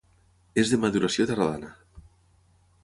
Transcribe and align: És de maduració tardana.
És 0.61 0.71
de 0.71 0.79
maduració 0.85 1.29
tardana. 1.33 1.71